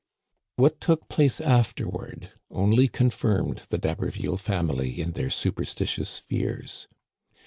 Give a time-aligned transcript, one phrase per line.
[0.55, 6.87] What took place afterward only confirmed the D'Ha berville family in their superstitious fears.